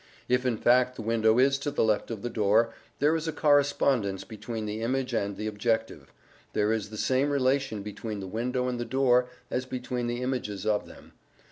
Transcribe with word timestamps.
If 0.27 0.47
in 0.47 0.57
fact 0.57 0.95
the 0.95 1.03
window 1.03 1.37
is 1.37 1.59
to 1.59 1.69
the 1.69 1.83
left 1.83 2.09
of 2.09 2.23
the 2.23 2.29
door, 2.31 2.73
there 2.97 3.15
is 3.15 3.27
a 3.27 3.31
correspondence 3.31 4.23
between 4.23 4.65
the 4.65 4.81
image 4.81 5.13
and 5.13 5.37
the 5.37 5.45
objective; 5.45 6.11
there 6.53 6.73
is 6.73 6.89
the 6.89 6.97
same 6.97 7.29
relation 7.29 7.83
between 7.83 8.19
the 8.19 8.25
window 8.25 8.67
and 8.67 8.79
the 8.79 8.83
door 8.83 9.27
as 9.51 9.67
between 9.67 10.07
the 10.07 10.23
images 10.23 10.65
of 10.65 10.87
them. 10.87 11.13